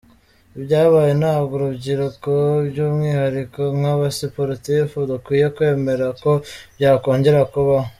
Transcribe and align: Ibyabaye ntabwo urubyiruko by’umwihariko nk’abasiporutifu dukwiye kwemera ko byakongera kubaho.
Ibyabaye 0.57 1.11
ntabwo 1.21 1.51
urubyiruko 1.57 2.31
by’umwihariko 2.67 3.61
nk’abasiporutifu 3.77 4.97
dukwiye 5.09 5.45
kwemera 5.55 6.05
ko 6.21 6.31
byakongera 6.75 7.41
kubaho. 7.53 7.89